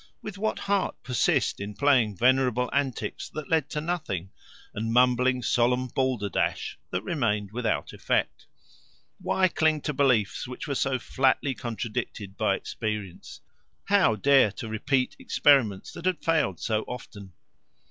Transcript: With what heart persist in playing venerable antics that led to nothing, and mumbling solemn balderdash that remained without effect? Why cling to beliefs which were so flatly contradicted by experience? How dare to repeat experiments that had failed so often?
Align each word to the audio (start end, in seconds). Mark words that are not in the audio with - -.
With 0.23 0.39
what 0.39 0.57
heart 0.57 0.95
persist 1.03 1.59
in 1.59 1.75
playing 1.75 2.17
venerable 2.17 2.71
antics 2.73 3.29
that 3.35 3.51
led 3.51 3.69
to 3.69 3.79
nothing, 3.79 4.31
and 4.73 4.91
mumbling 4.91 5.43
solemn 5.43 5.89
balderdash 5.89 6.79
that 6.89 7.03
remained 7.03 7.51
without 7.51 7.93
effect? 7.93 8.47
Why 9.19 9.47
cling 9.47 9.81
to 9.81 9.93
beliefs 9.93 10.47
which 10.47 10.67
were 10.67 10.73
so 10.73 10.97
flatly 10.97 11.53
contradicted 11.53 12.35
by 12.35 12.55
experience? 12.55 13.41
How 13.89 14.15
dare 14.15 14.51
to 14.53 14.67
repeat 14.67 15.15
experiments 15.19 15.91
that 15.91 16.05
had 16.05 16.23
failed 16.25 16.59
so 16.59 16.81
often? 16.87 17.33